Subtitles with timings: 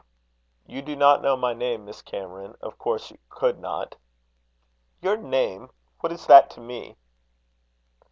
[0.65, 3.97] "You do not know my name, Miss Cameron; of course you could not."
[4.99, 5.69] "Your name!
[5.99, 6.97] What is that to me?"